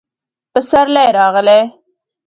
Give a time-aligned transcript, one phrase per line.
[0.51, 1.61] پسرلی راغلی